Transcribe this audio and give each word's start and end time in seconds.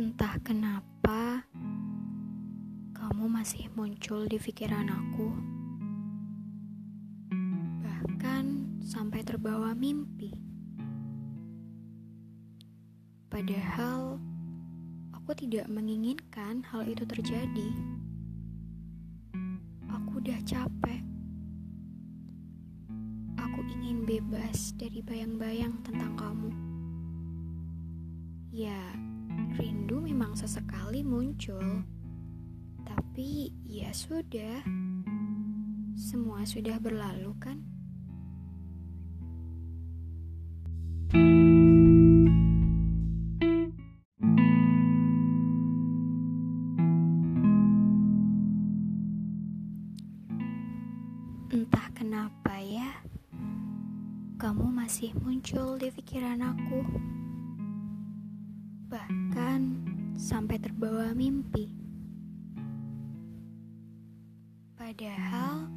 Entah 0.00 0.40
kenapa, 0.40 1.44
kamu 2.96 3.28
masih 3.28 3.68
muncul 3.76 4.24
di 4.24 4.40
pikiran 4.40 4.88
aku, 4.88 5.28
bahkan 7.84 8.64
sampai 8.80 9.20
terbawa 9.20 9.76
mimpi. 9.76 10.32
Padahal 13.28 14.16
aku 15.12 15.36
tidak 15.36 15.68
menginginkan 15.68 16.64
hal 16.64 16.88
itu 16.88 17.04
terjadi. 17.04 17.68
Aku 19.84 20.16
udah 20.16 20.40
capek. 20.48 21.04
Aku 23.36 23.60
ingin 23.68 24.08
bebas 24.08 24.72
dari 24.80 25.04
bayang-bayang 25.04 25.76
tentang 25.84 26.16
kamu. 26.16 26.50
Ya, 28.48 28.80
rindu 29.58 29.98
memang 30.04 30.38
sesekali 30.38 31.02
muncul. 31.02 31.82
Tapi 32.86 33.50
ya 33.66 33.90
sudah, 33.90 34.62
semua 35.98 36.46
sudah 36.46 36.78
berlalu 36.78 37.32
kan? 37.38 37.58
Entah 51.50 51.90
kenapa 51.98 52.62
ya, 52.62 53.02
kamu 54.38 54.70
masih 54.70 55.10
muncul 55.18 55.74
di 55.82 55.90
pikiran 55.90 56.38
aku. 56.46 56.86
Bahkan 58.90 59.60
sampai 60.18 60.58
terbawa 60.58 61.14
mimpi. 61.14 61.70
Padahal 64.74 65.70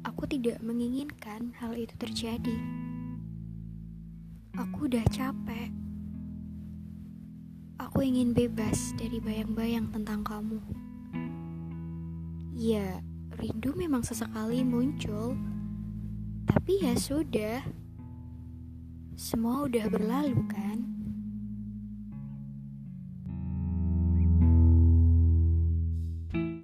aku 0.00 0.24
tidak 0.24 0.56
menginginkan 0.64 1.52
hal 1.60 1.76
itu 1.76 1.92
terjadi. 2.00 2.56
Aku 4.56 4.88
udah 4.88 5.04
capek. 5.12 5.68
Aku 7.76 8.00
ingin 8.00 8.32
bebas 8.32 8.96
dari 8.96 9.20
bayang-bayang 9.20 9.92
tentang 9.92 10.24
kamu. 10.24 10.64
Ya, 12.56 13.04
rindu 13.36 13.76
memang 13.76 14.08
sesekali 14.08 14.64
muncul. 14.64 15.36
Tapi 16.48 16.80
ya 16.80 16.96
sudah. 16.96 17.60
Semua 19.20 19.68
udah 19.68 19.84
berlalu 19.92 20.40
kan? 20.48 20.91